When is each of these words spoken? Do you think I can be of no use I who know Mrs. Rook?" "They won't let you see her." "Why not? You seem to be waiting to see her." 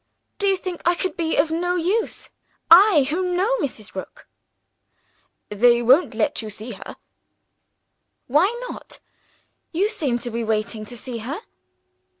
Do 0.39 0.47
you 0.47 0.57
think 0.57 0.81
I 0.83 0.95
can 0.95 1.11
be 1.11 1.35
of 1.37 1.51
no 1.51 1.75
use 1.75 2.31
I 2.71 3.05
who 3.11 3.21
know 3.35 3.55
Mrs. 3.59 3.93
Rook?" 3.93 4.27
"They 5.49 5.83
won't 5.83 6.15
let 6.15 6.41
you 6.41 6.49
see 6.49 6.71
her." 6.71 6.95
"Why 8.25 8.49
not? 8.67 8.99
You 9.71 9.89
seem 9.89 10.17
to 10.17 10.31
be 10.31 10.43
waiting 10.43 10.85
to 10.85 10.97
see 10.97 11.19
her." 11.19 11.41